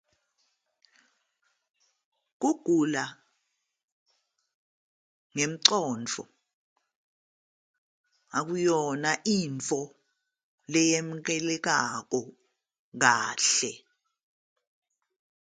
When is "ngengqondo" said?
5.33-6.23